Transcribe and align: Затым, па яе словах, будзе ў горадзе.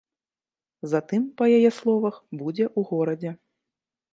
Затым, 0.93 1.21
па 1.41 1.45
яе 1.57 1.71
словах, 1.81 2.15
будзе 2.41 2.65
ў 2.77 2.91
горадзе. 2.93 3.31